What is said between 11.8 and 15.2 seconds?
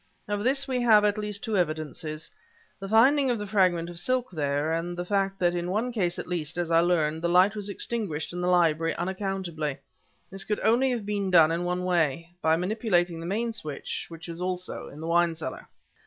way: by manipulating the main switch, which is also in the